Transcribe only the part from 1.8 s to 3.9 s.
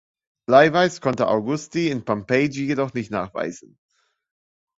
in Pompeji jedoch nicht nachweisen.